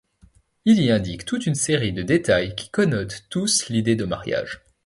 Il 0.65 0.81
y 0.81 0.89
indique 0.89 1.25
toute 1.25 1.45
une 1.45 1.53
série 1.53 1.93
de 1.93 2.01
détails 2.01 2.55
qui 2.55 2.69
connotent 2.69 3.25
tous 3.29 3.67
l'idée 3.69 3.95
de 3.95 4.05
mariage. 4.05 4.63